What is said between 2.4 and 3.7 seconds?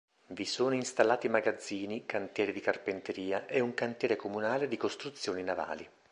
di carpenteria e